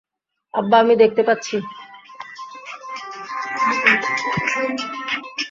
আব্বা 0.53 0.75
আমি 0.79 0.93
দেখতে 0.95 1.21
পাচ্ছি। 1.23 1.55